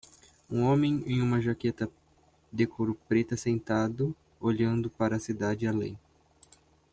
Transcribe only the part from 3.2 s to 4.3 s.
sentado